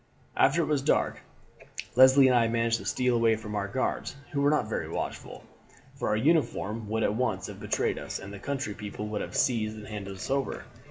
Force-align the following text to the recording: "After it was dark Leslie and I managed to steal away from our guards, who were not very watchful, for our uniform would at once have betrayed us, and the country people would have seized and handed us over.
"After 0.35 0.63
it 0.63 0.65
was 0.65 0.81
dark 0.81 1.21
Leslie 1.95 2.27
and 2.27 2.35
I 2.35 2.47
managed 2.47 2.77
to 2.79 2.85
steal 2.87 3.15
away 3.15 3.35
from 3.35 3.53
our 3.53 3.67
guards, 3.67 4.15
who 4.31 4.41
were 4.41 4.49
not 4.49 4.67
very 4.67 4.89
watchful, 4.89 5.43
for 5.93 6.07
our 6.09 6.17
uniform 6.17 6.89
would 6.89 7.03
at 7.03 7.13
once 7.13 7.45
have 7.45 7.59
betrayed 7.59 7.99
us, 7.99 8.17
and 8.17 8.33
the 8.33 8.39
country 8.39 8.73
people 8.73 9.07
would 9.09 9.21
have 9.21 9.35
seized 9.35 9.77
and 9.77 9.85
handed 9.85 10.15
us 10.15 10.31
over. 10.31 10.65